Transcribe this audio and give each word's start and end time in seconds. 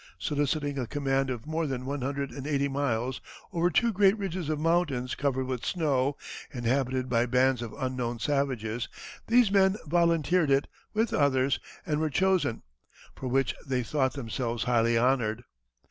Soliciting 0.17 0.79
a 0.79 0.87
command 0.87 1.29
of 1.29 1.45
more 1.45 1.67
than 1.67 1.85
one 1.85 2.01
hundred 2.01 2.31
and 2.31 2.47
eighty 2.47 2.67
miles 2.67 3.21
over 3.53 3.69
two 3.69 3.93
great 3.93 4.17
ridges 4.17 4.49
of 4.49 4.59
mountains 4.59 5.13
covered 5.13 5.45
with 5.45 5.63
snow, 5.63 6.17
inhabited 6.51 7.07
by 7.07 7.27
bands 7.27 7.61
of 7.61 7.71
unknown 7.77 8.17
savages, 8.17 8.87
these 9.27 9.51
men 9.51 9.75
volunteered 9.85 10.49
it, 10.49 10.67
with 10.95 11.13
others, 11.13 11.59
and 11.85 11.99
were 11.99 12.09
chosen; 12.09 12.63
for 13.13 13.27
which 13.27 13.53
they 13.67 13.83
thought 13.83 14.13
themselves 14.13 14.63
highly 14.63 14.97
honored." 14.97 15.43